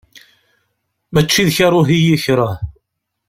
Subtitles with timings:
[1.13, 2.55] Mačči d karuh i yi-ikreh.